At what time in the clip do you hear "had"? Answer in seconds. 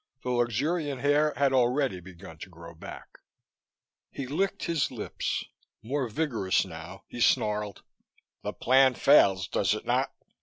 1.37-1.53